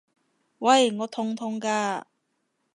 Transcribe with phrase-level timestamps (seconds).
[0.57, 0.89] 喂！
[0.97, 2.05] 我痛痛㗎！